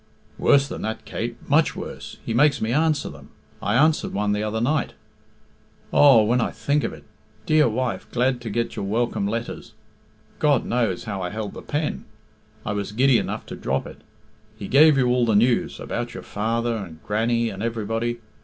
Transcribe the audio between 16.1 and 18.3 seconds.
your father, and Grannie, and everybody.